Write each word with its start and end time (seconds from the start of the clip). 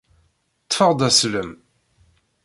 Ṭṭfeɣ-d 0.63 1.01
aslem! 1.07 1.51